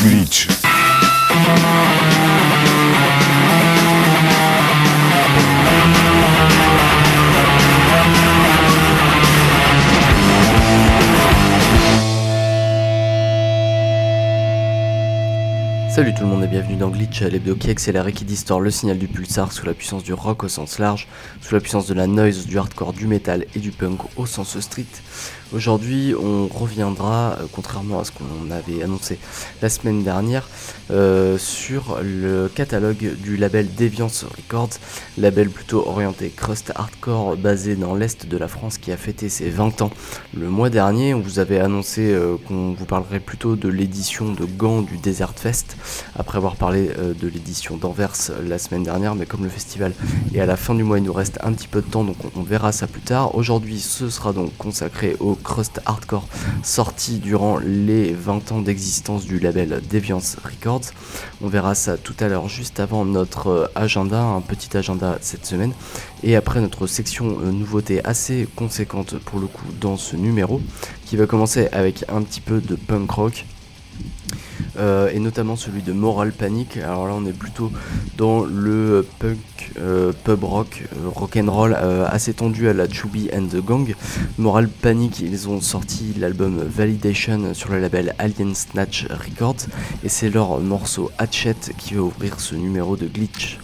Glitch. 0.00 0.46
Salut 16.00 16.14
tout 16.14 16.22
le 16.22 16.28
monde 16.28 16.44
et 16.44 16.46
bienvenue 16.46 16.76
dans 16.76 16.88
Glitch, 16.88 17.20
l'hebdo 17.20 17.54
qui 17.54 17.68
accélère 17.68 18.10
qui 18.10 18.24
distord 18.24 18.58
le 18.58 18.70
signal 18.70 18.96
du 18.96 19.06
pulsar 19.06 19.52
sous 19.52 19.66
la 19.66 19.74
puissance 19.74 20.02
du 20.02 20.14
rock 20.14 20.44
au 20.44 20.48
sens 20.48 20.78
large, 20.78 21.06
sous 21.42 21.54
la 21.54 21.60
puissance 21.60 21.86
de 21.86 21.92
la 21.92 22.06
noise, 22.06 22.46
du 22.46 22.56
hardcore, 22.56 22.94
du 22.94 23.06
metal 23.06 23.44
et 23.54 23.58
du 23.58 23.70
punk 23.70 24.00
au 24.16 24.24
sens 24.24 24.58
strict. 24.60 25.02
Aujourd'hui, 25.52 26.14
on 26.14 26.46
reviendra, 26.46 27.36
euh, 27.40 27.46
contrairement 27.52 27.98
à 27.98 28.04
ce 28.04 28.12
qu'on 28.12 28.52
avait 28.52 28.84
annoncé 28.84 29.18
la 29.60 29.68
semaine 29.68 30.04
dernière, 30.04 30.48
euh, 30.92 31.38
sur 31.38 31.98
le 32.04 32.48
catalogue 32.48 33.16
du 33.20 33.36
label 33.36 33.66
Deviance 33.74 34.24
Records, 34.24 34.78
label 35.18 35.50
plutôt 35.50 35.84
orienté 35.88 36.30
crust 36.30 36.72
hardcore 36.76 37.36
basé 37.36 37.74
dans 37.74 37.96
l'est 37.96 38.26
de 38.26 38.36
la 38.36 38.46
France 38.46 38.78
qui 38.78 38.92
a 38.92 38.96
fêté 38.96 39.28
ses 39.28 39.50
20 39.50 39.82
ans 39.82 39.90
le 40.34 40.48
mois 40.48 40.70
dernier. 40.70 41.14
On 41.14 41.20
vous 41.20 41.40
avait 41.40 41.58
annoncé 41.58 42.12
euh, 42.12 42.36
qu'on 42.46 42.72
vous 42.72 42.84
parlerait 42.84 43.18
plutôt 43.18 43.56
de 43.56 43.68
l'édition 43.68 44.32
de 44.32 44.44
Gand 44.44 44.82
du 44.82 44.98
Desert 44.98 45.34
Fest, 45.36 45.76
après 46.18 46.38
avoir 46.38 46.56
parlé 46.56 46.90
euh, 46.98 47.14
de 47.14 47.28
l'édition 47.28 47.76
d'Anvers 47.76 48.12
euh, 48.30 48.46
la 48.46 48.58
semaine 48.58 48.82
dernière, 48.82 49.14
mais 49.14 49.26
comme 49.26 49.44
le 49.44 49.50
festival 49.50 49.92
est 50.34 50.40
à 50.40 50.46
la 50.46 50.56
fin 50.56 50.74
du 50.74 50.82
mois, 50.82 50.98
il 50.98 51.04
nous 51.04 51.12
reste 51.12 51.38
un 51.42 51.52
petit 51.52 51.68
peu 51.68 51.80
de 51.82 51.86
temps, 51.86 52.04
donc 52.04 52.16
on, 52.36 52.42
verra 52.42 52.72
ça 52.72 52.86
plus 52.86 53.00
tard. 53.00 53.34
Aujourd'hui, 53.34 53.80
ce 53.80 54.08
sera 54.08 54.32
donc 54.32 54.56
consacré 54.56 55.16
au 55.20 55.34
crust 55.34 55.80
hardcore 55.86 56.26
sorti 56.62 57.18
durant 57.18 57.58
les 57.58 58.12
20 58.12 58.52
ans 58.52 58.60
d'existence 58.60 59.24
du 59.24 59.38
label 59.38 59.80
Deviance 59.90 60.36
Records. 60.44 60.92
On 61.42 61.48
verra 61.48 61.74
ça 61.74 61.96
tout 61.96 62.14
à 62.20 62.28
l'heure, 62.28 62.48
juste 62.48 62.80
avant 62.80 63.04
notre 63.04 63.46
euh, 63.48 63.66
agenda, 63.74 64.22
un 64.22 64.40
petit 64.40 64.76
agenda 64.76 65.18
cette 65.20 65.46
semaine, 65.46 65.72
et 66.22 66.36
après 66.36 66.60
notre 66.60 66.86
section 66.86 67.24
nouveauté 67.40 68.04
assez 68.04 68.48
conséquente 68.56 69.18
pour 69.18 69.40
le 69.40 69.46
coup 69.46 69.66
dans 69.80 69.96
ce 69.96 70.16
numéro, 70.16 70.60
qui 71.06 71.16
va 71.16 71.26
commencer 71.26 71.68
avec 71.72 72.04
un 72.08 72.22
petit 72.22 72.40
peu 72.40 72.60
de 72.60 72.74
punk 72.74 73.10
rock. 73.10 73.46
Euh, 74.80 75.10
et 75.12 75.18
notamment 75.18 75.56
celui 75.56 75.82
de 75.82 75.92
Moral 75.92 76.32
Panic. 76.32 76.78
Alors 76.78 77.06
là, 77.06 77.14
on 77.14 77.26
est 77.26 77.36
plutôt 77.36 77.70
dans 78.16 78.44
le 78.44 79.06
punk, 79.18 79.38
euh, 79.78 80.12
pub 80.24 80.42
rock, 80.42 80.84
euh, 80.96 81.08
rock 81.08 81.36
and 81.36 81.50
roll 81.50 81.76
assez 82.10 82.32
tendu 82.32 82.68
à 82.68 82.72
la 82.72 82.88
Chubby 82.88 83.28
and 83.34 83.46
the 83.48 83.64
Gang. 83.64 83.94
Moral 84.38 84.68
Panic, 84.68 85.20
ils 85.20 85.48
ont 85.48 85.60
sorti 85.60 86.14
l'album 86.18 86.62
Validation 86.62 87.52
sur 87.52 87.70
le 87.70 87.78
label 87.78 88.14
Alien 88.18 88.54
Snatch 88.54 89.06
Records, 89.10 89.66
et 90.02 90.08
c'est 90.08 90.30
leur 90.30 90.60
morceau 90.60 91.10
Hatchet 91.18 91.56
qui 91.76 91.94
va 91.94 92.02
ouvrir 92.02 92.40
ce 92.40 92.54
numéro 92.54 92.96
de 92.96 93.06
Glitch. 93.06 93.58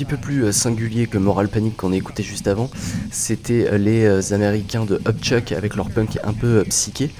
Petit 0.00 0.06
peu 0.06 0.16
plus 0.16 0.44
euh, 0.46 0.52
singulier 0.52 1.06
que 1.06 1.18
Moral 1.18 1.48
Panic 1.48 1.76
qu'on 1.76 1.92
a 1.92 1.96
écouté 1.96 2.22
juste 2.22 2.48
avant, 2.48 2.70
c'était 3.10 3.68
euh, 3.70 3.76
les 3.76 4.06
euh, 4.06 4.34
Américains 4.34 4.86
de 4.86 4.98
Upchuck 5.06 5.52
avec 5.52 5.76
leur 5.76 5.90
punk 5.90 6.18
un 6.24 6.32
peu 6.32 6.64
psyché, 6.70 7.10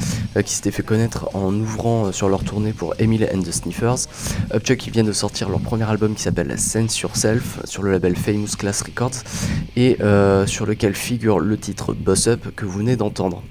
qui 0.43 0.55
s'était 0.55 0.71
fait 0.71 0.83
connaître 0.83 1.29
en 1.35 1.53
ouvrant 1.53 2.11
sur 2.11 2.31
leur 2.31 2.43
tournée 2.43 2.73
pour 2.73 2.95
Emile 2.99 3.29
and 3.35 3.43
the 3.43 3.53
Sniffers. 3.53 4.07
Upchuck 4.55 4.89
vient 4.91 5.05
de 5.05 5.13
sortir 5.13 5.51
leur 5.51 5.61
premier 5.61 5.85
album 5.85 6.15
qui 6.15 6.23
s'appelle 6.23 6.59
Sense 6.59 6.99
Yourself 7.01 7.61
sur 7.65 7.83
le 7.83 7.91
label 7.91 8.17
Famous 8.17 8.57
Class 8.57 8.81
Records 8.81 9.25
et 9.77 9.99
sur 10.47 10.65
lequel 10.65 10.95
figure 10.95 11.41
le 11.41 11.59
titre 11.59 11.93
Boss 11.93 12.29
Up 12.29 12.47
que 12.57 12.65
vous 12.65 12.79
venez 12.79 12.97
d'entendre. 12.97 13.43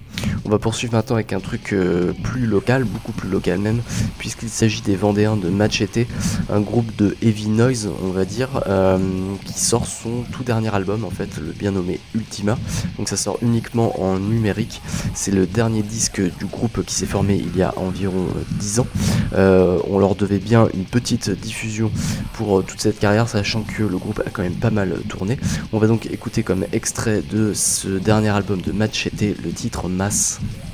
On 0.46 0.50
va 0.50 0.60
poursuivre 0.60 0.94
maintenant 0.94 1.16
avec 1.16 1.34
un 1.34 1.40
truc 1.40 1.74
euh, 1.74 2.14
plus 2.24 2.46
local, 2.46 2.84
beaucoup 2.84 3.12
plus 3.12 3.30
local 3.30 3.60
même, 3.60 3.82
puisqu'il 4.18 4.50
s'agit 4.50 4.82
des 4.82 4.96
Vendéens 4.96 5.38
de 5.38 5.50
Machete, 5.50 6.08
un 6.50 6.62
groupe 6.62 6.96
de 6.96 7.16
heavy 7.22 7.48
noise, 7.48 7.90
on 8.04 8.10
va 8.10 8.26
dire, 8.26 8.62
euh, 8.68 8.98
qui 9.46 9.60
sort 9.60 9.86
son 9.86 10.24
tout 10.32 10.44
dernier 10.44 10.74
album, 10.74 11.04
en 11.06 11.10
fait, 11.10 11.30
le 11.38 11.52
bien 11.52 11.72
nommé 11.72 12.00
Ultima. 12.16 12.58
Donc 12.98 13.10
ça 13.10 13.18
sort 13.18 13.38
uniquement 13.42 14.02
en 14.02 14.18
numérique. 14.20 14.82
C'est 15.14 15.32
le 15.32 15.46
dernier 15.46 15.84
disque 15.84 16.22
du 16.22 16.46
groupe 16.46 16.86
qui 16.86 16.96
s'est 16.96 17.06
formé 17.06 17.36
il 17.36 17.58
y 17.58 17.62
a 17.62 17.74
environ 17.78 18.28
10 18.60 18.82
euh, 19.34 19.78
ans. 19.78 19.82
on 19.90 20.00
leur 20.00 20.16
devait 20.16 20.40
bien 20.40 20.68
une 20.74 20.86
petite 20.86 21.30
diffusion 21.30 21.92
pour 22.34 22.64
toute 22.64 22.82
cette 22.82 23.00
carrière, 23.00 23.28
sachant 23.28 23.62
que 23.64 23.84
le 23.84 23.98
groupe 23.98 24.22
a 24.26 24.30
quand 24.30 24.44
même 24.44 24.54
pas 24.54 24.72
mal 24.72 24.94
tourné. 25.08 25.38
On 25.74 25.80
va 25.80 25.88
donc 25.88 26.06
écouter 26.08 26.44
comme 26.44 26.66
extrait 26.72 27.22
de 27.22 27.54
ce 27.54 27.88
dernier 27.88 28.30
album 28.30 28.62
de 28.62 28.72
Machete 28.72 29.36
le 29.44 29.52
titre 29.52 29.88
Mass. 29.90 30.29
Peace. 30.38 30.69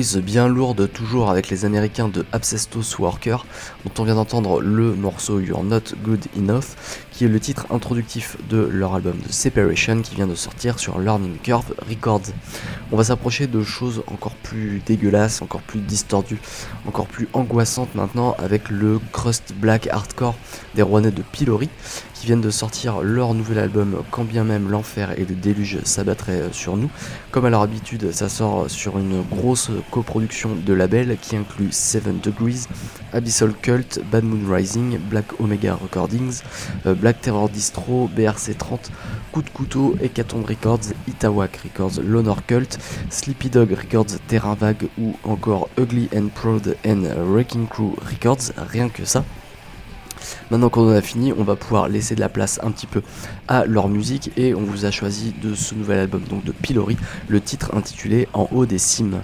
Bien 0.00 0.48
lourde 0.48 0.90
toujours 0.90 1.30
avec 1.30 1.50
les 1.50 1.66
américains 1.66 2.08
de 2.08 2.24
Absestos 2.32 2.98
Worker 2.98 3.44
dont 3.84 3.92
on 3.98 4.04
vient 4.04 4.14
d'entendre 4.14 4.62
le 4.62 4.94
morceau 4.94 5.40
You're 5.40 5.62
Not 5.62 5.94
Good 6.02 6.24
Enough 6.38 6.74
qui 7.12 7.26
est 7.26 7.28
le 7.28 7.38
titre 7.38 7.66
introductif 7.68 8.38
de 8.48 8.56
leur 8.56 8.94
album 8.94 9.18
de 9.18 9.30
Separation 9.30 10.00
qui 10.00 10.14
vient 10.14 10.26
de 10.26 10.34
sortir 10.34 10.78
sur 10.78 10.98
Learning 10.98 11.36
Curve 11.42 11.74
Records. 11.86 12.32
On 12.92 12.96
va 12.96 13.04
s'approcher 13.04 13.46
de 13.46 13.62
choses 13.62 14.02
encore 14.06 14.34
plus 14.36 14.80
dégueulasses, 14.86 15.42
encore 15.42 15.60
plus 15.60 15.80
distordues, 15.80 16.40
encore 16.86 17.06
plus 17.06 17.28
angoissantes 17.34 17.94
maintenant 17.94 18.34
avec 18.38 18.70
le 18.70 19.00
crust 19.12 19.52
black 19.54 19.86
hardcore 19.88 20.34
des 20.74 20.82
Rouennais 20.82 21.10
de 21.10 21.22
Pilori 21.22 21.68
qui 22.20 22.26
viennent 22.26 22.42
de 22.42 22.50
sortir 22.50 23.00
leur 23.00 23.32
nouvel 23.32 23.58
album 23.58 24.02
Quand 24.10 24.24
bien 24.24 24.44
même 24.44 24.70
l'enfer 24.70 25.18
et 25.18 25.24
le 25.24 25.34
déluge 25.34 25.78
s'abattraient 25.84 26.50
sur 26.52 26.76
nous. 26.76 26.90
Comme 27.30 27.46
à 27.46 27.50
leur 27.50 27.62
habitude, 27.62 28.12
ça 28.12 28.28
sort 28.28 28.68
sur 28.68 28.98
une 28.98 29.22
grosse 29.22 29.70
coproduction 29.90 30.50
de 30.54 30.74
labels 30.74 31.16
qui 31.18 31.34
inclut 31.36 31.68
Seven 31.70 32.18
Degrees, 32.20 32.66
Abyssal 33.14 33.54
Cult, 33.62 34.02
Bad 34.12 34.24
Moon 34.24 34.54
Rising, 34.54 34.98
Black 34.98 35.40
Omega 35.40 35.74
Recordings, 35.74 36.42
euh, 36.84 36.94
Black 36.94 37.22
Terror 37.22 37.48
Distro, 37.48 38.10
BRC30, 38.14 38.90
Coup 39.32 39.40
de 39.40 39.48
Couteau, 39.48 39.96
Hecatombe 40.02 40.44
Records, 40.44 40.92
Itawak 41.08 41.56
Records, 41.64 42.02
L'Honor 42.04 42.44
Cult, 42.44 42.78
Sleepy 43.08 43.48
Dog 43.48 43.70
Records, 43.70 44.18
Terrain 44.28 44.56
Vague 44.60 44.88
ou 44.98 45.16
encore 45.24 45.70
Ugly 45.78 46.10
and 46.14 46.28
Proud 46.34 46.76
and 46.86 47.04
Wrecking 47.16 47.66
Crew 47.66 47.94
Records, 48.10 48.52
rien 48.58 48.90
que 48.90 49.06
ça. 49.06 49.24
Maintenant 50.50 50.68
qu'on 50.68 50.90
a 50.90 51.00
fini, 51.00 51.32
on 51.32 51.44
va 51.44 51.56
pouvoir 51.56 51.88
laisser 51.88 52.14
de 52.14 52.20
la 52.20 52.28
place 52.28 52.60
un 52.62 52.70
petit 52.70 52.86
peu 52.86 53.02
à 53.48 53.64
leur 53.64 53.88
musique 53.88 54.30
et 54.36 54.54
on 54.54 54.62
vous 54.62 54.84
a 54.84 54.90
choisi 54.90 55.34
de 55.42 55.54
ce 55.54 55.74
nouvel 55.74 55.98
album 55.98 56.22
donc 56.28 56.44
de 56.44 56.52
Pilori 56.52 56.96
le 57.28 57.40
titre 57.40 57.74
intitulé 57.74 58.28
En 58.32 58.48
haut 58.52 58.66
des 58.66 58.78
cimes. 58.78 59.22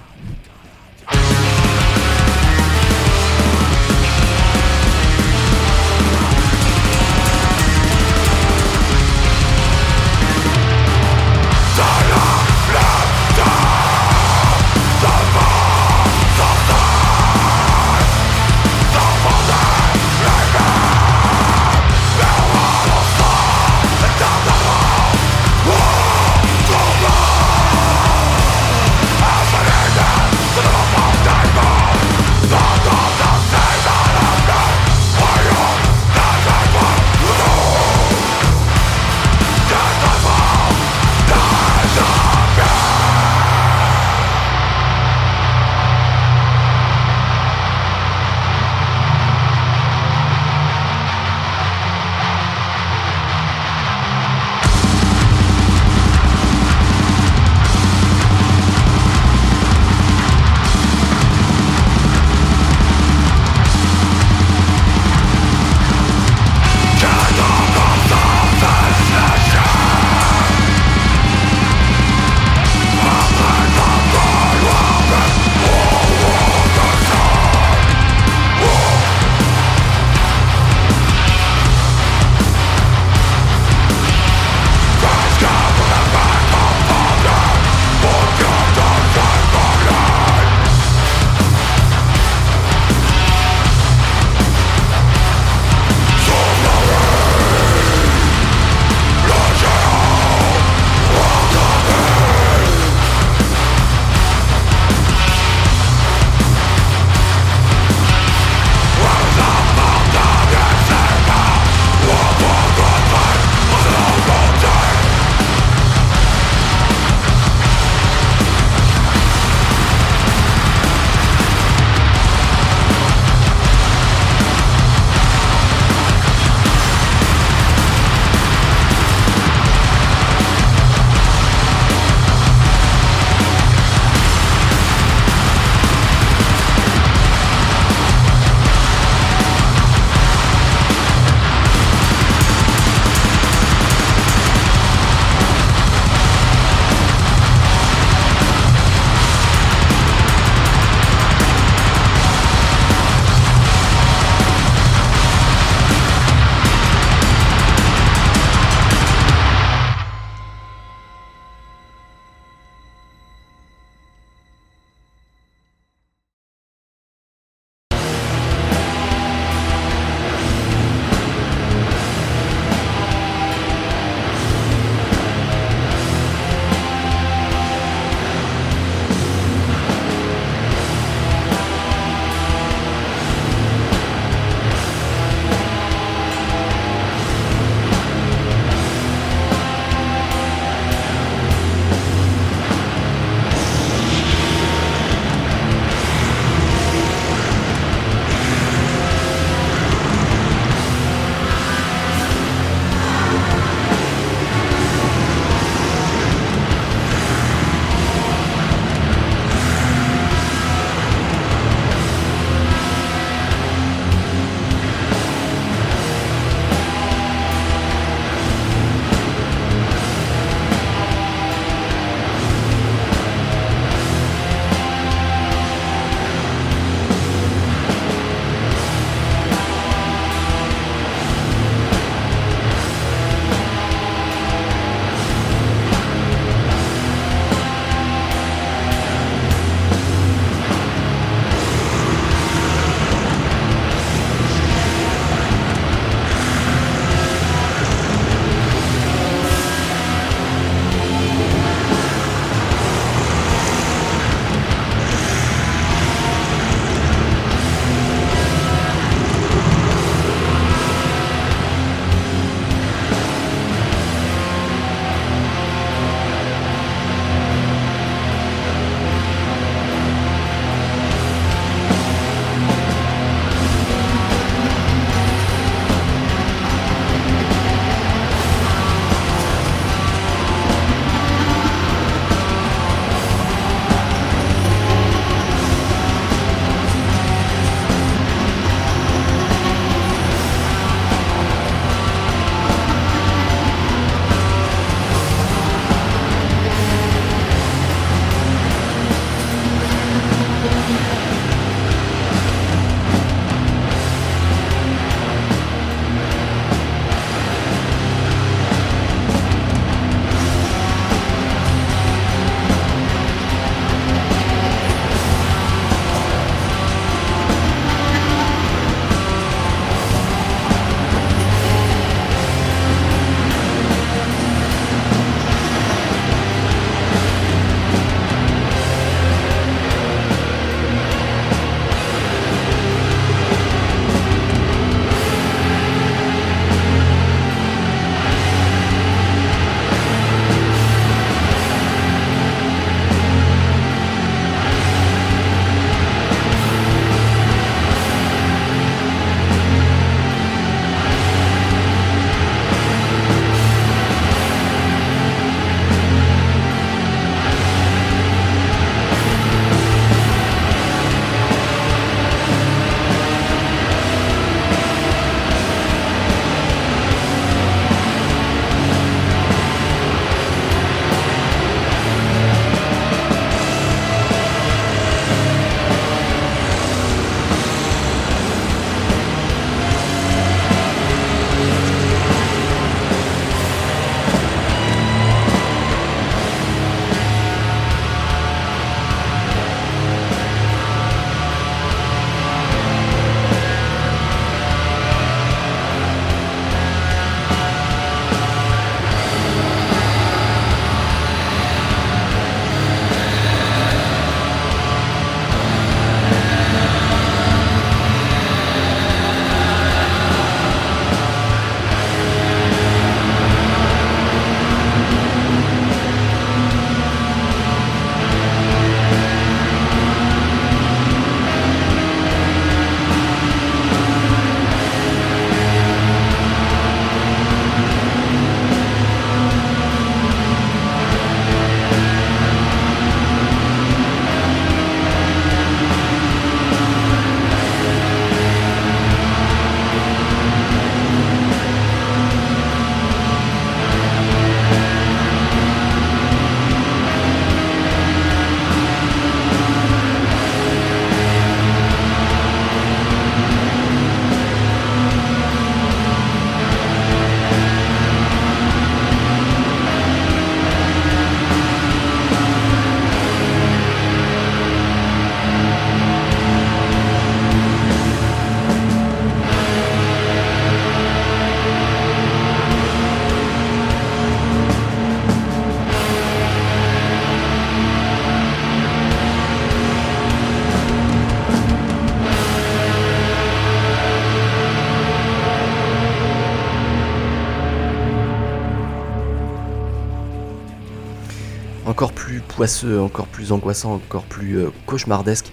Poisseux, 492.57 492.99
encore 492.99 493.27
plus 493.27 493.51
angoissant, 493.51 493.93
encore 493.93 494.23
plus 494.23 494.57
euh, 494.57 494.71
cauchemardesque 494.87 495.51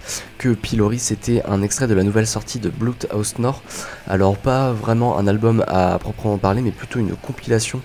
Pilori. 0.52 0.98
C'était 0.98 1.42
un 1.46 1.62
extrait 1.62 1.86
de 1.86 1.94
la 1.94 2.02
nouvelle 2.02 2.26
sortie 2.26 2.58
de 2.58 2.70
House 3.10 3.38
North. 3.38 3.62
Alors 4.06 4.36
pas 4.36 4.72
vraiment 4.72 5.18
un 5.18 5.26
album 5.26 5.64
à 5.66 5.98
proprement 5.98 6.38
parler, 6.38 6.60
mais 6.60 6.70
plutôt 6.70 6.98
une 6.98 7.16
compilation 7.16 7.80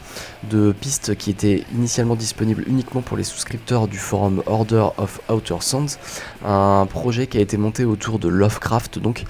de 0.49 0.71
pistes 0.71 1.15
qui 1.15 1.29
étaient 1.29 1.63
initialement 1.73 2.15
disponibles 2.15 2.63
uniquement 2.67 3.01
pour 3.01 3.17
les 3.17 3.23
souscripteurs 3.23 3.87
du 3.87 3.97
forum 3.97 4.43
Order 4.45 4.87
of 4.97 5.21
Outer 5.29 5.57
Sounds. 5.61 5.97
Un 6.45 6.85
projet 6.89 7.27
qui 7.27 7.37
a 7.37 7.41
été 7.41 7.57
monté 7.57 7.85
autour 7.85 8.19
de 8.19 8.27
Lovecraft, 8.27 8.99
donc, 8.99 9.23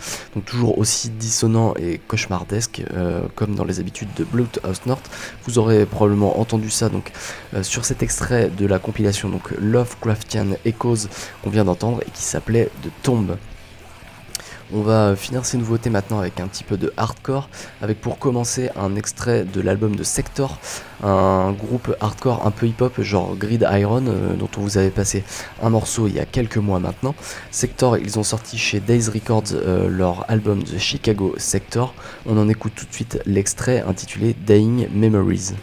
toujours 0.46 0.78
aussi 0.78 1.10
dissonant 1.10 1.74
et 1.76 2.00
cauchemardesque 2.08 2.84
euh, 2.94 3.22
comme 3.36 3.56
dans 3.56 3.65
les 3.65 3.80
habitudes 3.80 4.10
de 4.15 4.26
House 4.63 4.86
North. 4.86 5.10
Vous 5.46 5.60
aurez 5.60 5.86
probablement 5.86 6.39
entendu 6.39 6.70
ça 6.70 6.89
donc 6.89 7.12
euh, 7.54 7.63
sur 7.63 7.86
cet 7.86 8.02
extrait 8.04 8.50
de 8.50 8.65
la 8.65 8.80
compilation 8.80 9.30
donc 9.30 9.52
Lovecraftian 9.60 10.48
Echoes 10.65 11.08
qu'on 11.44 11.50
vient 11.50 11.65
d'entendre 11.65 12.02
et 12.08 12.12
qui 12.12 12.24
s'appelait 12.24 12.70
The 12.84 12.89
Tomb. 13.04 13.18
On 14.71 14.82
va 14.82 15.15
finir 15.15 15.45
ces 15.45 15.58
nouveautés 15.58 15.89
maintenant 15.89 16.19
avec 16.19 16.39
un 16.39 16.47
petit 16.47 16.63
peu 16.63 16.77
de 16.77 16.93
hardcore, 16.95 17.49
avec 17.82 17.99
pour 17.99 18.19
commencer 18.19 18.69
un 18.75 18.95
extrait 18.95 19.43
de 19.43 19.62
l'album 19.62 19.95
de 19.95 20.03
Sector, 20.03 20.60
un 21.03 21.53
groupe 21.53 21.95
hardcore 21.99 22.45
un 22.45 22.51
peu 22.51 22.67
hip-hop 22.67 23.01
genre 23.01 23.36
Grid 23.36 23.67
Iron, 23.71 24.05
euh, 24.05 24.36
dont 24.36 24.49
on 24.58 24.62
vous 24.62 24.77
avait 24.77 24.91
passé 24.91 25.23
un 25.63 25.71
morceau 25.71 26.05
il 26.05 26.13
y 26.13 26.19
a 26.19 26.25
quelques 26.25 26.58
mois 26.58 26.79
maintenant. 26.79 27.15
Sector, 27.49 27.97
ils 27.97 28.19
ont 28.19 28.23
sorti 28.23 28.60
chez 28.60 28.79
Days 28.79 29.10
Records 29.12 29.53
euh, 29.53 29.89
leur 29.89 30.29
album 30.29 30.63
The 30.63 30.77
Chicago 30.77 31.34
Sector. 31.38 31.95
On 32.27 32.38
en 32.38 32.47
écoute 32.47 32.73
tout 32.75 32.86
de 32.86 32.93
suite 32.93 33.19
l'extrait 33.25 33.82
intitulé 33.82 34.36
Dying 34.45 34.88
Memories. 34.93 35.53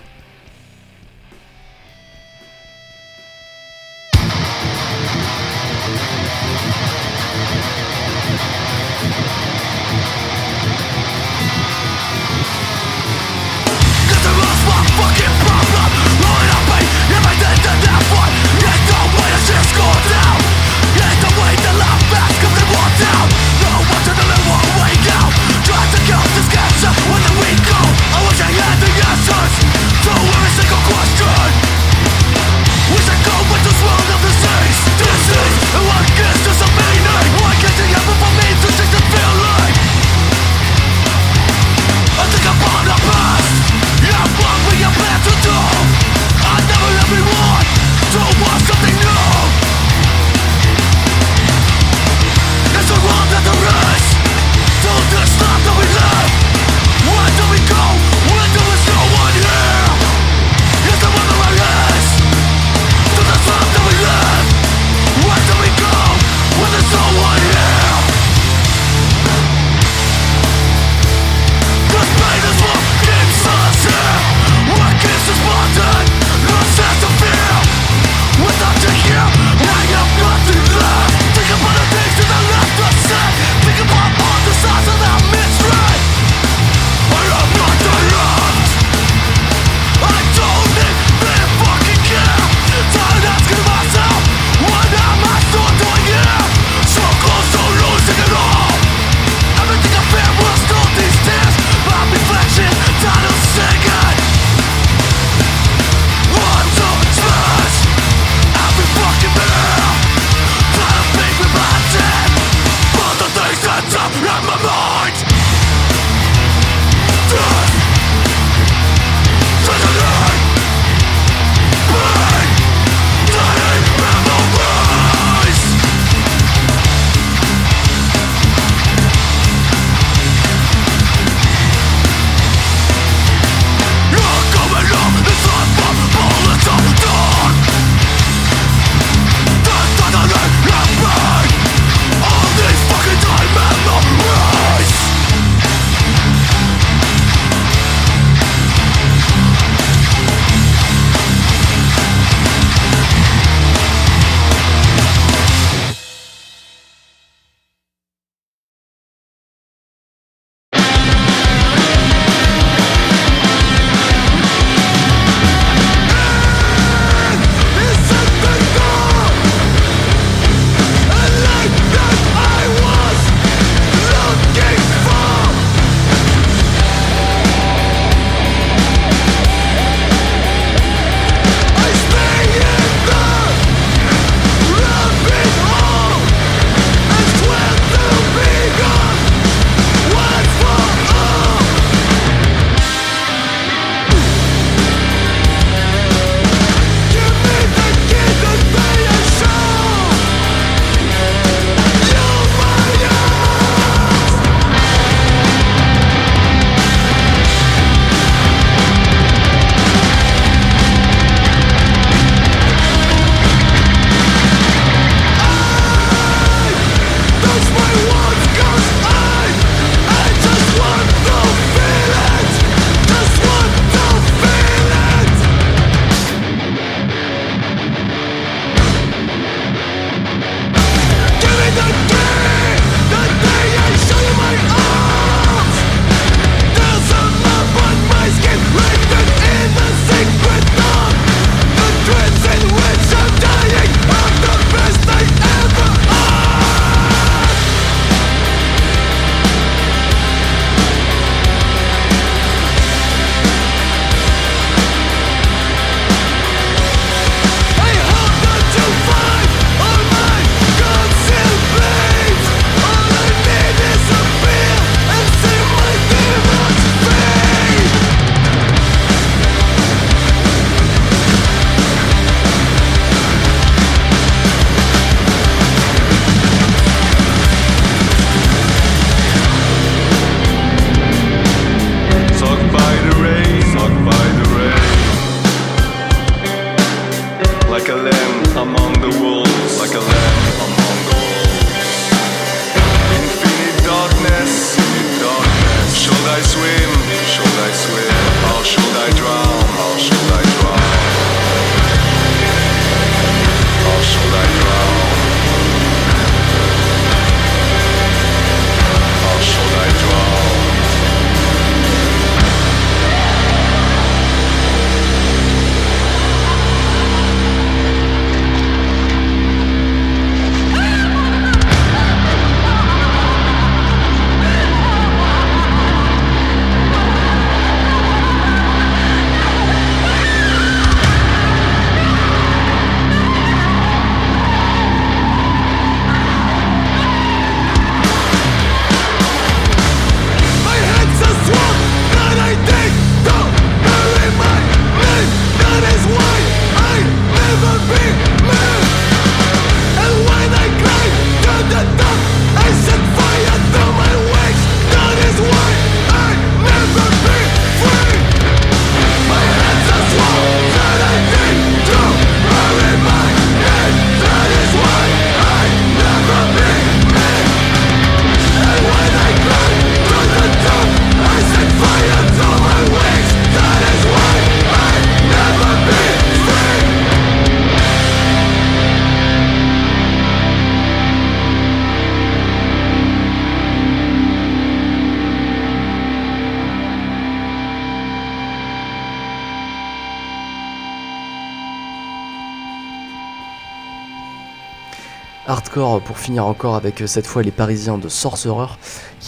Pour 396.16 396.24
finir 396.24 396.46
encore 396.46 396.76
avec 396.76 397.02
euh, 397.02 397.06
cette 397.06 397.26
fois 397.26 397.42
les 397.42 397.50
Parisiens 397.50 397.98
de 397.98 398.08
Sorcerer 398.08 398.72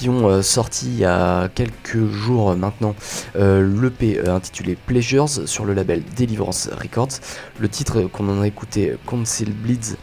ont 0.06 0.28
euh, 0.28 0.42
sorti 0.42 0.86
il 0.86 0.98
y 0.98 1.04
a 1.04 1.48
quelques 1.48 2.06
jours 2.12 2.54
maintenant 2.54 2.94
euh, 3.36 3.66
l'EP 3.82 4.18
euh, 4.18 4.34
intitulé 4.34 4.76
Pleasures 4.76 5.28
sur 5.28 5.64
le 5.64 5.74
label 5.74 6.02
Deliverance 6.16 6.68
Records. 6.70 7.20
Le 7.58 7.68
titre 7.68 8.02
qu'on 8.02 8.28
en 8.28 8.42
a 8.42 8.46
écouté, 8.46 8.96
Council 9.06 9.52
Bleeds, 9.52 9.96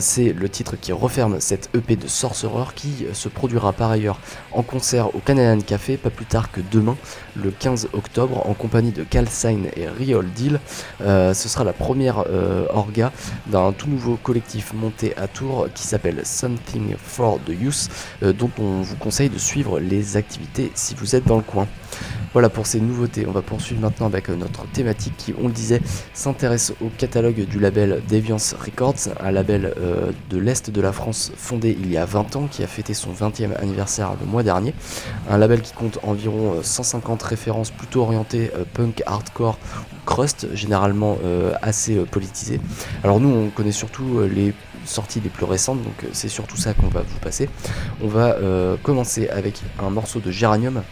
c'est 0.00 0.32
le 0.32 0.48
titre 0.48 0.76
qui 0.78 0.92
referme 0.92 1.40
cette 1.40 1.70
EP 1.74 1.96
de 1.96 2.06
Sorcerer 2.06 2.74
qui 2.76 3.06
se 3.14 3.28
produira 3.28 3.72
par 3.72 3.90
ailleurs 3.90 4.20
en 4.52 4.62
concert 4.62 5.14
au 5.14 5.18
Canadian 5.18 5.60
Café 5.64 5.96
pas 5.96 6.10
plus 6.10 6.26
tard 6.26 6.52
que 6.52 6.60
demain, 6.70 6.96
le 7.34 7.50
15 7.50 7.88
octobre, 7.94 8.46
en 8.48 8.52
compagnie 8.52 8.92
de 8.92 9.02
Calcine 9.02 9.68
et 9.76 9.88
Riol 9.88 10.30
Deal. 10.32 10.60
Ce 11.00 11.48
sera 11.48 11.64
la 11.64 11.72
première 11.72 12.24
orga 12.70 13.12
d'un 13.46 13.72
tout 13.72 13.88
nouveau 13.88 14.16
collectif 14.22 14.74
monté 14.74 15.16
à 15.16 15.26
Tours 15.26 15.68
qui 15.74 15.84
s'appelle 15.84 16.20
Something 16.24 16.94
for 16.96 17.40
the 17.46 17.52
Youth, 17.58 17.88
dont 18.20 18.50
on 18.58 18.82
vous 18.82 18.96
conseille 18.96 19.30
de 19.32 19.38
suivre 19.38 19.80
les 19.80 20.16
activités 20.16 20.70
si 20.74 20.94
vous 20.94 21.16
êtes 21.16 21.26
dans 21.26 21.36
le 21.36 21.42
coin. 21.42 21.66
Voilà 22.32 22.48
pour 22.48 22.66
ces 22.66 22.80
nouveautés. 22.80 23.26
On 23.26 23.32
va 23.32 23.42
poursuivre 23.42 23.80
maintenant 23.80 24.06
avec 24.06 24.30
euh, 24.30 24.36
notre 24.36 24.66
thématique 24.68 25.14
qui, 25.18 25.34
on 25.38 25.48
le 25.48 25.52
disait, 25.52 25.82
s'intéresse 26.14 26.72
au 26.80 26.88
catalogue 26.96 27.44
du 27.46 27.60
label 27.60 28.02
Deviance 28.08 28.54
Records, 28.54 29.08
un 29.20 29.30
label 29.30 29.74
euh, 29.76 30.12
de 30.30 30.38
l'Est 30.38 30.70
de 30.70 30.80
la 30.80 30.92
France 30.92 31.32
fondé 31.36 31.76
il 31.78 31.92
y 31.92 31.98
a 31.98 32.06
20 32.06 32.36
ans, 32.36 32.48
qui 32.50 32.62
a 32.62 32.66
fêté 32.66 32.94
son 32.94 33.12
20e 33.12 33.54
anniversaire 33.60 34.12
le 34.18 34.26
mois 34.26 34.42
dernier. 34.42 34.72
Un 35.28 35.36
label 35.36 35.60
qui 35.60 35.74
compte 35.74 35.98
environ 36.02 36.54
euh, 36.54 36.62
150 36.62 37.22
références 37.22 37.70
plutôt 37.70 38.00
orientées 38.00 38.50
euh, 38.56 38.64
punk, 38.72 39.02
hardcore 39.04 39.58
crust, 40.06 40.48
généralement 40.54 41.18
euh, 41.24 41.52
assez 41.62 41.96
euh, 41.96 42.04
politisées. 42.04 42.60
Alors 43.04 43.20
nous, 43.20 43.28
on 43.28 43.50
connaît 43.50 43.72
surtout 43.72 44.18
euh, 44.18 44.26
les 44.26 44.52
sorties 44.84 45.20
les 45.20 45.28
plus 45.28 45.44
récentes, 45.44 45.82
donc 45.82 46.04
euh, 46.04 46.08
c'est 46.12 46.28
surtout 46.28 46.56
ça 46.56 46.74
qu'on 46.74 46.88
va 46.88 47.00
vous 47.00 47.18
passer. 47.18 47.48
On 48.02 48.08
va 48.08 48.36
euh, 48.36 48.76
commencer 48.82 49.28
avec 49.28 49.60
un 49.78 49.90
morceau 49.90 50.20
de 50.20 50.30
Géranium 50.30 50.82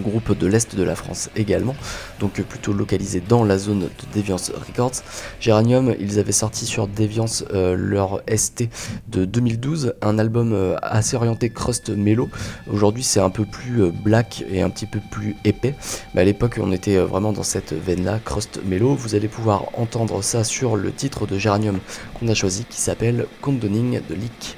groupe 0.00 0.36
de 0.36 0.46
l'Est 0.46 0.74
de 0.74 0.82
la 0.82 0.94
France 0.94 1.30
également, 1.36 1.74
donc 2.20 2.40
plutôt 2.42 2.72
localisé 2.72 3.20
dans 3.26 3.44
la 3.44 3.58
zone 3.58 3.80
de 3.80 3.90
Deviance 4.14 4.50
Records. 4.50 5.02
Géranium, 5.40 5.94
ils 5.98 6.18
avaient 6.18 6.32
sorti 6.32 6.66
sur 6.66 6.88
Deviance 6.88 7.44
euh, 7.52 7.74
leur 7.76 8.22
ST 8.34 8.68
de 9.08 9.24
2012, 9.24 9.94
un 10.02 10.18
album 10.18 10.52
euh, 10.52 10.76
assez 10.82 11.16
orienté 11.16 11.50
crust 11.50 11.90
mellow. 11.90 12.28
Aujourd'hui, 12.70 13.02
c'est 13.02 13.20
un 13.20 13.30
peu 13.30 13.44
plus 13.44 13.82
euh, 13.82 13.90
black 13.90 14.44
et 14.50 14.62
un 14.62 14.70
petit 14.70 14.86
peu 14.86 15.00
plus 15.10 15.36
épais, 15.44 15.74
mais 16.14 16.22
à 16.22 16.24
l'époque, 16.24 16.58
on 16.62 16.72
était 16.72 16.96
vraiment 16.98 17.32
dans 17.32 17.42
cette 17.42 17.72
veine-là, 17.72 18.18
crust 18.24 18.60
mellow. 18.64 18.94
Vous 18.94 19.14
allez 19.14 19.28
pouvoir 19.28 19.66
entendre 19.74 20.22
ça 20.22 20.44
sur 20.44 20.76
le 20.76 20.92
titre 20.92 21.26
de 21.26 21.38
Géranium 21.38 21.78
qu'on 22.18 22.28
a 22.28 22.34
choisi 22.34 22.64
qui 22.64 22.80
s'appelle 22.80 23.26
Condoning 23.40 24.00
de 24.08 24.14
Leak. 24.14 24.56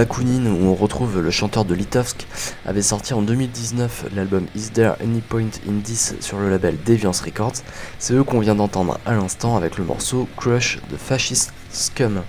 Bakounine 0.00 0.48
où 0.48 0.64
on 0.64 0.74
retrouve 0.74 1.20
le 1.20 1.30
chanteur 1.30 1.66
de 1.66 1.74
Litovsk 1.74 2.26
avait 2.64 2.80
sorti 2.80 3.12
en 3.12 3.20
2019 3.20 4.06
l'album 4.16 4.46
Is 4.56 4.70
There 4.72 4.94
Any 5.02 5.20
Point 5.20 5.50
in 5.68 5.80
This 5.84 6.14
sur 6.20 6.38
le 6.38 6.48
label 6.48 6.78
Deviance 6.86 7.20
Records. 7.20 7.56
C'est 7.98 8.14
eux 8.14 8.24
qu'on 8.24 8.40
vient 8.40 8.54
d'entendre 8.54 8.98
à 9.04 9.12
l'instant 9.12 9.58
avec 9.58 9.76
le 9.76 9.84
morceau 9.84 10.26
Crush 10.38 10.78
de 10.90 10.96
Fascist 10.96 11.52
Scum. 11.70 12.22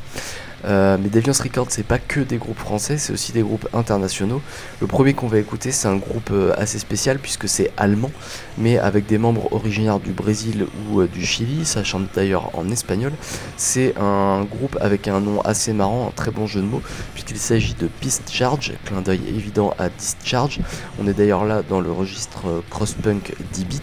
Euh, 0.66 0.98
mais 1.02 1.10
Deviance 1.10 1.42
Records, 1.42 1.68
c'est 1.70 1.86
pas 1.86 1.98
que 1.98 2.20
des 2.20 2.38
groupes 2.38 2.60
français, 2.60 2.98
c'est 2.98 3.14
aussi 3.14 3.32
des 3.32 3.42
groupes 3.42 3.68
internationaux. 3.74 4.42
Le 4.80 4.88
premier 4.88 5.14
qu'on 5.14 5.28
va 5.28 5.40
écouter, 5.40 5.72
c'est 5.72 5.88
un 5.88 5.98
groupe 5.98 6.30
euh, 6.32 6.54
assez 6.58 6.80
spécial 6.80 7.20
puisque 7.20 7.48
c'est 7.48 7.72
allemand, 7.78 8.12
mais 8.58 8.78
avec 8.78 9.06
des 9.08 9.18
membres 9.18 9.52
originaires 9.54 10.00
du 10.00 10.12
Brésil 10.12 10.68
ou 10.90 11.02
euh, 11.02 11.08
du 11.08 11.26
Chili. 11.26 11.66
Ça 11.66 11.84
chante 11.84 12.08
d'ailleurs 12.14 12.52
en 12.58 12.70
espagnol. 12.70 13.14
C'est 13.58 13.94
un 14.00 14.44
groupe 14.44 14.78
avec 14.82 15.08
un 15.08 15.20
nom 15.20 15.42
assez 15.42 15.74
marrant, 15.74 16.08
un 16.08 16.12
très 16.12 16.32
bon 16.32 16.48
jeu 16.48 16.62
de 16.62 16.66
mots, 16.66 16.82
puisqu'il 17.14 17.38
s'agit 17.38 17.74
de 17.76 17.90
Charge, 18.30 18.74
clin 18.86 19.02
d'œil 19.02 19.22
évident 19.28 19.74
à 19.80 19.90
Discharge. 19.90 20.60
On 21.00 21.08
est 21.08 21.14
d'ailleurs 21.14 21.46
là 21.46 21.62
dans 21.68 21.80
le 21.80 21.92
registre 21.92 22.64
cross-punk 22.70 23.34
10 23.54 23.66
bits. 23.66 23.80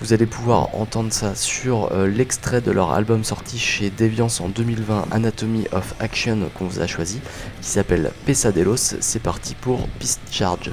Vous 0.00 0.12
allez 0.12 0.26
pouvoir 0.26 0.74
entendre 0.74 1.12
ça 1.12 1.34
sur 1.34 1.90
l'extrait 2.06 2.60
de 2.60 2.70
leur 2.70 2.92
album 2.92 3.24
sorti 3.24 3.58
chez 3.58 3.90
Deviance 3.90 4.40
en 4.40 4.48
2020, 4.48 5.06
Anatomy 5.10 5.66
of 5.72 5.94
Action 5.98 6.13
qu'on 6.54 6.66
vous 6.66 6.80
a 6.80 6.86
choisi, 6.86 7.20
qui 7.60 7.68
s'appelle 7.68 8.12
Pesadelos. 8.24 8.96
C'est 9.00 9.22
parti 9.22 9.54
pour 9.54 9.88
Beast 9.98 10.20
Charge. 10.30 10.70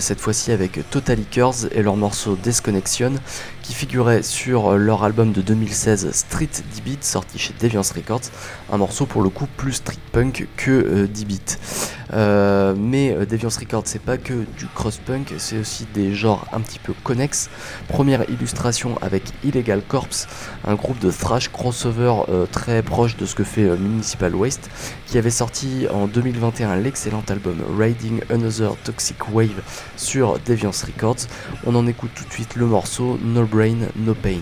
Cette 0.00 0.18
fois-ci 0.18 0.50
avec 0.50 0.80
Curse 1.30 1.68
et 1.70 1.82
leur 1.82 1.96
morceau 1.96 2.34
Desconnection 2.34 3.12
qui 3.62 3.74
figurait 3.74 4.24
sur 4.24 4.76
leur 4.76 5.04
album 5.04 5.30
de 5.30 5.40
2016 5.40 6.10
Street 6.10 6.48
D-Beat 6.74 7.04
sorti 7.04 7.38
chez 7.38 7.54
Deviance 7.60 7.92
Records, 7.92 8.22
un 8.72 8.76
morceau 8.76 9.06
pour 9.06 9.22
le 9.22 9.28
coup 9.28 9.46
plus 9.56 9.74
street 9.74 10.00
punk 10.10 10.48
que 10.56 10.70
euh, 10.72 11.06
D-Beat. 11.06 11.60
Euh, 12.12 12.74
mais 12.76 13.12
euh, 13.12 13.24
Deviance 13.26 13.56
Records 13.56 13.84
c'est 13.86 14.02
pas 14.02 14.18
que 14.18 14.44
du 14.58 14.66
cross-punk, 14.74 15.34
c'est 15.38 15.58
aussi 15.58 15.86
des 15.94 16.14
genres 16.14 16.46
un 16.52 16.60
petit 16.60 16.78
peu 16.78 16.92
connexes. 17.02 17.50
Première 17.88 18.28
illustration 18.28 18.98
avec 19.00 19.22
Illegal 19.44 19.82
Corpse, 19.86 20.28
un 20.66 20.74
groupe 20.74 20.98
de 20.98 21.10
thrash 21.10 21.48
crossover 21.48 22.14
très 22.50 22.82
proche 22.82 23.16
de 23.16 23.26
ce 23.26 23.34
que 23.34 23.44
fait 23.44 23.76
Municipal 23.76 24.34
Waste, 24.34 24.70
qui 25.06 25.18
avait 25.18 25.30
sorti 25.30 25.86
en 25.92 26.06
2021 26.06 26.76
l'excellent 26.76 27.24
album 27.28 27.56
Riding 27.78 28.20
Another 28.30 28.76
Toxic 28.84 29.16
Wave 29.32 29.62
sur 29.96 30.38
Deviance 30.46 30.82
Records. 30.84 31.26
On 31.66 31.74
en 31.74 31.86
écoute 31.86 32.10
tout 32.14 32.24
de 32.24 32.32
suite 32.32 32.56
le 32.56 32.66
morceau 32.66 33.18
No 33.22 33.44
Brain, 33.44 33.88
No 33.96 34.14
Pain. 34.14 34.40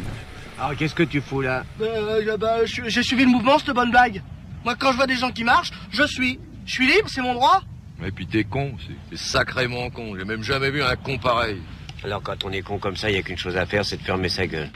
Ah, 0.59 0.73
qu'est-ce 0.77 0.95
que 0.95 1.03
tu 1.03 1.21
fous 1.21 1.41
là? 1.41 1.65
Euh, 1.81 2.37
bah, 2.37 2.65
J'ai 2.65 3.03
suivi 3.03 3.25
le 3.25 3.31
mouvement, 3.31 3.59
cette 3.59 3.75
bonne 3.75 3.91
blague. 3.91 4.23
Moi, 4.65 4.75
quand 4.79 4.93
je 4.93 4.97
vois 4.97 5.07
des 5.07 5.17
gens 5.17 5.31
qui 5.31 5.43
marchent, 5.43 5.71
je 5.91 6.03
suis. 6.03 6.39
Je 6.67 6.73
suis 6.73 6.87
libre, 6.87 7.09
c'est 7.09 7.23
mon 7.23 7.35
droit. 7.35 7.63
Et 8.05 8.11
puis 8.11 8.27
t'es 8.27 8.45
con, 8.45 8.73
c'est 9.11 9.19
sacrément 9.19 9.91
con. 9.91 10.17
J'ai 10.17 10.25
même 10.25 10.43
jamais 10.43 10.71
vu 10.71 10.83
un 10.83 10.97
con 10.97 11.19
pareil. 11.19 11.59
Alors 12.03 12.23
quand 12.23 12.45
on 12.45 12.53
est 12.53 12.63
con 12.63 12.79
comme 12.79 12.97
ça, 12.97 13.11
il 13.11 13.17
y 13.17 13.19
a 13.19 13.23
qu'une 13.23 13.37
chose 13.37 13.57
à 13.57 13.67
faire, 13.67 13.85
c'est 13.85 13.99
de 13.99 14.03
fermer 14.03 14.29
sa 14.29 14.47
gueule. 14.47 14.71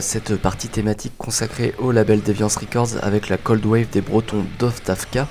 Cette 0.00 0.36
partie 0.36 0.68
thématique 0.68 1.12
consacrée 1.18 1.74
au 1.78 1.90
label 1.90 2.22
Deviance 2.22 2.54
Records 2.56 3.02
avec 3.02 3.28
la 3.28 3.36
Cold 3.36 3.66
Wave 3.66 3.90
des 3.90 4.00
Bretons 4.00 4.44
d'Oftavka 4.60 5.26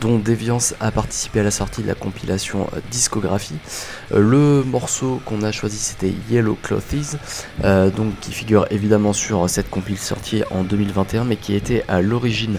dont 0.00 0.18
Deviance 0.18 0.74
a 0.80 0.90
participé 0.90 1.40
à 1.40 1.42
la 1.42 1.50
sortie 1.50 1.82
de 1.82 1.86
la 1.86 1.94
compilation 1.94 2.66
Discographie. 2.90 3.58
Euh, 4.12 4.20
le 4.20 4.64
morceau 4.64 5.20
qu'on 5.24 5.42
a 5.42 5.52
choisi 5.52 5.76
c'était 5.76 6.12
Yellow 6.30 6.56
Clothes, 6.62 7.16
euh, 7.64 7.90
donc 7.90 8.18
qui 8.20 8.32
figure 8.32 8.66
évidemment 8.70 9.12
sur 9.12 9.48
cette 9.48 9.70
compil 9.70 9.98
sortie 9.98 10.42
en 10.50 10.62
2021, 10.64 11.24
mais 11.24 11.36
qui 11.36 11.54
était 11.54 11.84
à 11.88 12.02
l'origine 12.02 12.58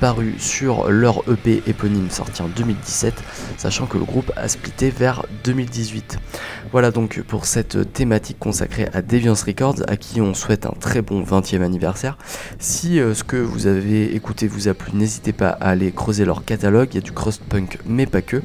paru 0.00 0.36
sur 0.38 0.90
leur 0.90 1.22
EP 1.30 1.62
éponyme 1.66 2.08
sorti 2.08 2.40
en 2.40 2.48
2017, 2.48 3.14
sachant 3.58 3.86
que 3.86 3.98
le 3.98 4.04
groupe 4.04 4.32
a 4.36 4.48
splitté 4.48 4.90
vers 4.90 5.26
2018. 5.44 6.18
Voilà 6.72 6.90
donc 6.90 7.20
pour 7.22 7.44
cette 7.44 7.92
thématique 7.92 8.38
consacrée 8.38 8.88
à 8.94 9.02
Deviance 9.02 9.42
Records, 9.42 9.82
à 9.86 9.96
qui 9.96 10.22
on 10.22 10.32
souhaite 10.32 10.64
un 10.64 10.74
très 10.80 11.02
bon 11.02 11.22
20e 11.22 11.62
anniversaire. 11.62 12.16
Si 12.58 12.96
ce 12.96 13.22
que 13.22 13.36
vous 13.36 13.66
avez 13.66 14.14
écouté 14.14 14.48
vous 14.48 14.68
a 14.68 14.74
plu, 14.74 14.92
n'hésitez 14.94 15.32
pas 15.32 15.50
à 15.50 15.70
aller 15.70 15.92
leur 16.24 16.44
catalogue, 16.44 16.88
il 16.92 16.94
y 16.96 16.98
a 16.98 17.02
du 17.02 17.12
crust-punk 17.12 17.78
mais 17.84 18.06
pas 18.06 18.22
que. 18.22 18.40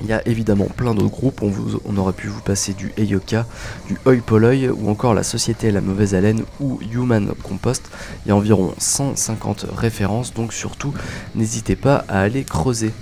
Il 0.00 0.06
y 0.06 0.12
a 0.12 0.26
évidemment 0.28 0.66
plein 0.66 0.94
d'autres 0.94 1.10
groupes, 1.10 1.42
on, 1.42 1.96
aurait 1.96 2.12
pu 2.12 2.28
vous 2.28 2.42
passer 2.42 2.74
du 2.74 2.92
Eyoka, 2.98 3.46
du 3.88 3.96
Oi 4.04 4.16
Polloi 4.24 4.68
ou 4.68 4.90
encore 4.90 5.14
la 5.14 5.22
Société 5.22 5.70
La 5.70 5.80
Mauvaise 5.80 6.14
Haleine 6.14 6.42
ou 6.60 6.78
Human 6.92 7.32
Compost. 7.42 7.90
Il 8.24 8.28
y 8.28 8.32
a 8.32 8.36
environ 8.36 8.74
150 8.76 9.66
références, 9.74 10.34
donc 10.34 10.52
surtout 10.52 10.92
n'hésitez 11.34 11.76
pas 11.76 12.04
à 12.08 12.20
aller 12.20 12.44
creuser. 12.44 12.92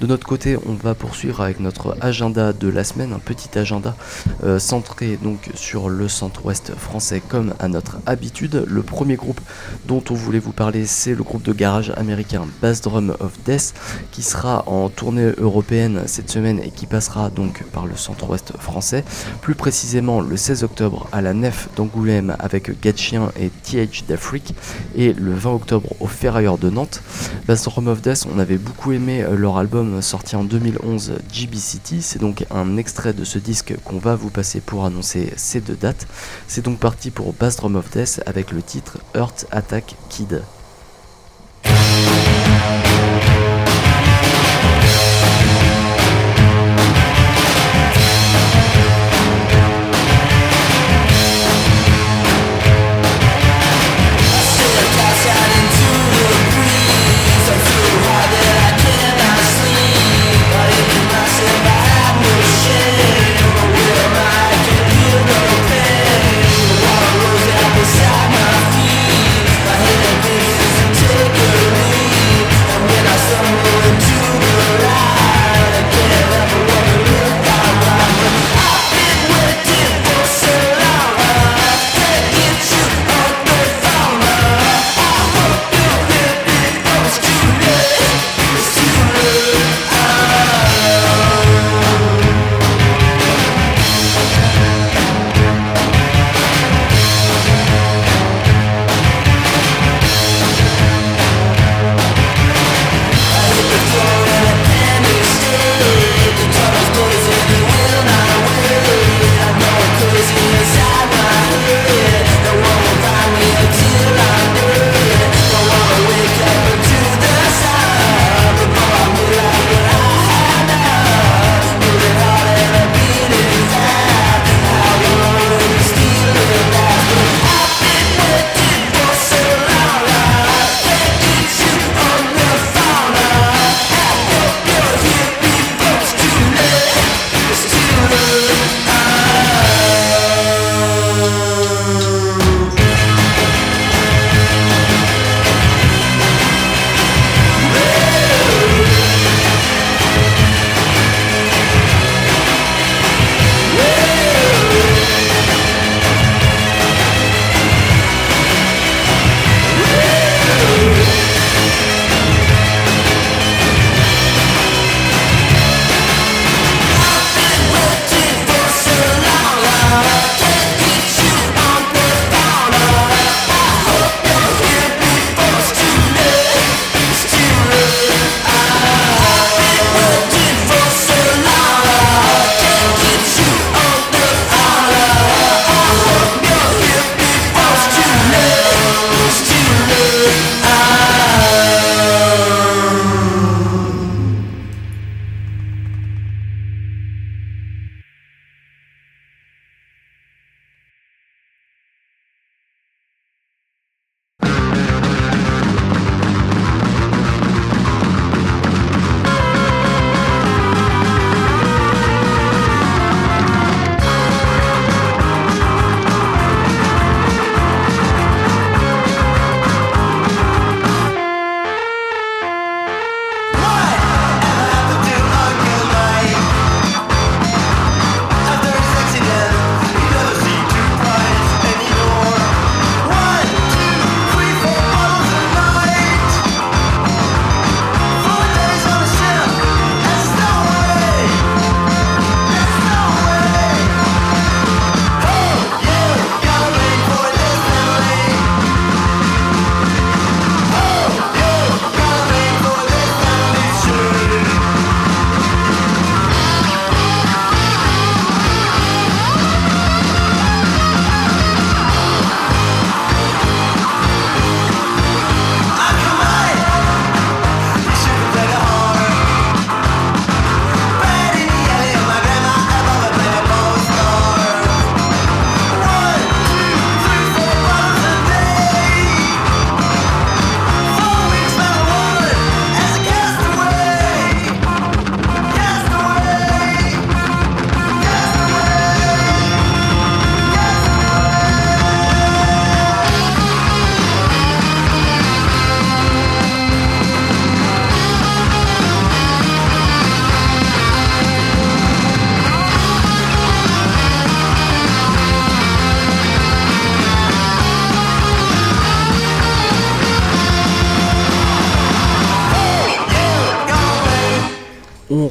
De 0.00 0.06
notre 0.06 0.28
côté, 0.28 0.56
on 0.66 0.74
va 0.74 0.94
poursuivre 0.94 1.40
avec 1.40 1.58
notre 1.58 1.96
agenda 2.00 2.52
de 2.52 2.68
la 2.68 2.84
semaine, 2.84 3.12
un 3.12 3.18
petit 3.18 3.58
agenda 3.58 3.96
euh, 4.44 4.60
centré 4.60 5.18
donc 5.20 5.50
sur 5.54 5.88
le 5.88 6.06
centre-ouest 6.06 6.72
français 6.76 7.20
comme 7.26 7.54
à 7.58 7.66
notre 7.66 7.98
habitude. 8.06 8.64
Le 8.68 8.82
premier 8.82 9.16
groupe 9.16 9.40
dont 9.88 10.02
on 10.10 10.14
voulait 10.14 10.38
vous 10.38 10.52
parler, 10.52 10.86
c'est 10.86 11.16
le 11.16 11.24
groupe 11.24 11.42
de 11.42 11.52
garage 11.52 11.92
américain 11.96 12.46
Bass 12.62 12.80
Drum 12.80 13.16
of 13.18 13.32
Death 13.44 13.74
qui 14.12 14.22
sera 14.22 14.62
en 14.68 14.88
tournée 14.88 15.32
européenne 15.36 16.02
cette 16.06 16.30
semaine 16.30 16.60
et 16.60 16.70
qui 16.70 16.86
passera 16.86 17.28
donc 17.28 17.64
par 17.72 17.86
le 17.86 17.96
centre-ouest 17.96 18.52
français. 18.56 19.04
Plus 19.40 19.56
précisément 19.56 20.20
le 20.20 20.36
16 20.36 20.62
octobre 20.62 21.08
à 21.10 21.22
la 21.22 21.34
Nef 21.34 21.70
d'Angoulême 21.74 22.36
avec 22.38 22.80
Gatchien 22.80 23.32
et 23.40 23.50
TH 23.50 24.04
d'Afrique 24.06 24.54
et 24.94 25.12
le 25.12 25.32
20 25.34 25.54
octobre 25.54 25.90
au 25.98 26.06
Ferrailleur 26.06 26.56
de 26.56 26.70
Nantes. 26.70 27.02
Bass 27.48 27.64
Drum 27.64 27.88
of 27.88 28.00
Death, 28.00 28.26
on 28.32 28.38
avait 28.38 28.58
beaucoup 28.58 28.92
aimé 28.92 29.24
euh, 29.24 29.34
leur 29.34 29.58
album 29.58 29.87
sorti 30.00 30.36
en 30.36 30.44
2011 30.44 31.14
GB 31.32 31.56
City. 31.56 32.02
C'est 32.02 32.18
donc 32.18 32.44
un 32.50 32.76
extrait 32.76 33.12
de 33.12 33.24
ce 33.24 33.38
disque 33.38 33.74
qu'on 33.84 33.98
va 33.98 34.14
vous 34.14 34.30
passer 34.30 34.60
pour 34.60 34.84
annoncer 34.84 35.32
ces 35.36 35.60
deux 35.60 35.76
dates. 35.76 36.06
C'est 36.46 36.64
donc 36.64 36.78
parti 36.78 37.10
pour 37.10 37.32
Bass 37.32 37.56
Drum 37.56 37.76
of 37.76 37.90
Death 37.90 38.22
avec 38.26 38.52
le 38.52 38.62
titre 38.62 38.98
Earth 39.14 39.46
Attack 39.50 39.94
Kid. 40.08 40.42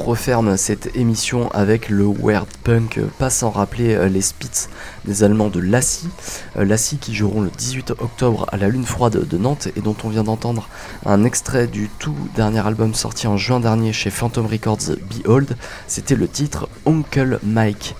Referme 0.07 0.55
cette 0.55 0.95
émission 0.95 1.51
avec 1.51 1.89
le 1.89 2.05
weird 2.05 2.47
punk, 2.63 3.01
pas 3.19 3.29
sans 3.29 3.49
rappeler 3.49 3.93
euh, 3.93 4.07
les 4.07 4.21
Spitz 4.21 4.69
des 5.03 5.23
Allemands 5.23 5.49
de 5.49 5.59
Lassie. 5.59 6.07
Euh, 6.55 6.63
Lassie 6.63 6.97
qui 6.97 7.13
joueront 7.13 7.41
le 7.41 7.49
18 7.49 7.91
octobre 7.91 8.45
à 8.53 8.55
la 8.55 8.69
Lune 8.69 8.85
Froide 8.85 9.27
de 9.27 9.37
Nantes 9.37 9.67
et 9.75 9.81
dont 9.81 9.97
on 10.05 10.09
vient 10.09 10.23
d'entendre 10.23 10.69
un 11.05 11.25
extrait 11.25 11.67
du 11.67 11.89
tout 11.99 12.15
dernier 12.37 12.65
album 12.65 12.93
sorti 12.93 13.27
en 13.27 13.35
juin 13.35 13.59
dernier 13.59 13.91
chez 13.91 14.09
Phantom 14.09 14.45
Records 14.45 14.95
Behold. 15.09 15.57
C'était 15.87 16.15
le 16.15 16.29
titre 16.29 16.69
Uncle 16.85 17.39
Mike. 17.43 17.93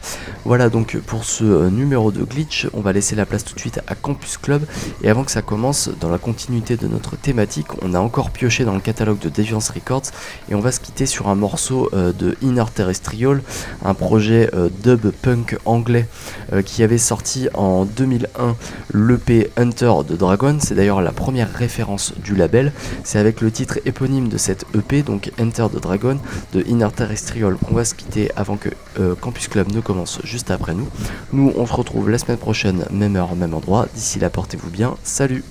Voilà 0.45 0.69
donc 0.69 0.97
pour 1.07 1.25
ce 1.25 1.43
euh, 1.43 1.69
numéro 1.69 2.13
de 2.13 2.23
Glitch, 2.23 2.67
on 2.73 2.79
va 2.79 2.93
laisser 2.93 3.15
la 3.15 3.25
place 3.25 3.43
tout 3.43 3.53
de 3.53 3.59
suite 3.59 3.81
à 3.85 3.95
Campus 3.95 4.37
Club 4.37 4.65
et 5.03 5.09
avant 5.09 5.25
que 5.25 5.31
ça 5.31 5.41
commence, 5.41 5.89
dans 5.99 6.09
la 6.09 6.19
continuité 6.19 6.77
de 6.77 6.87
notre 6.87 7.17
thématique, 7.17 7.67
on 7.81 7.93
a 7.93 7.99
encore 7.99 8.31
pioché 8.31 8.63
dans 8.63 8.75
le 8.75 8.79
catalogue 8.79 9.19
de 9.19 9.27
Deviance 9.27 9.71
Records 9.71 10.11
et 10.49 10.55
on 10.55 10.61
va 10.61 10.71
se 10.71 10.79
quitter 10.79 11.05
sur 11.05 11.27
un 11.27 11.35
morceau 11.35 11.89
euh, 11.93 11.96
de 11.97 12.35
Inner 12.41 12.65
Terrestrial, 12.73 13.41
un 13.83 13.93
projet 13.93 14.49
euh, 14.53 14.69
dub 14.83 15.11
punk 15.21 15.57
anglais 15.65 16.07
euh, 16.53 16.61
qui 16.61 16.83
avait 16.83 16.97
sorti 16.97 17.47
en 17.53 17.85
2001 17.85 18.55
l'EP 18.93 19.51
Hunter 19.57 19.93
de 20.07 20.15
Dragon. 20.15 20.57
C'est 20.59 20.75
d'ailleurs 20.75 21.01
la 21.01 21.11
première 21.11 21.51
référence 21.51 22.13
du 22.23 22.35
label. 22.35 22.71
C'est 23.03 23.19
avec 23.19 23.41
le 23.41 23.51
titre 23.51 23.79
éponyme 23.85 24.29
de 24.29 24.37
cette 24.37 24.65
EP, 24.75 25.03
donc 25.03 25.31
Enter 25.39 25.67
the 25.73 25.81
Dragon 25.81 26.17
de 26.53 26.63
Inner 26.67 26.89
Terrestrial, 26.95 27.55
qu'on 27.55 27.75
va 27.75 27.85
se 27.85 27.95
quitter 27.95 28.31
avant 28.35 28.57
que 28.57 28.69
euh, 28.99 29.15
Campus 29.15 29.47
Club 29.47 29.71
ne 29.73 29.81
commence 29.81 30.19
juste 30.23 30.51
après 30.51 30.73
nous. 30.73 30.87
Nous, 31.33 31.53
on 31.55 31.65
se 31.65 31.73
retrouve 31.73 32.09
la 32.09 32.17
semaine 32.17 32.37
prochaine, 32.37 32.85
même 32.91 33.15
heure, 33.15 33.35
même 33.35 33.53
endroit. 33.53 33.87
D'ici 33.93 34.19
là, 34.19 34.29
portez-vous 34.29 34.69
bien. 34.69 34.95
Salut 35.03 35.43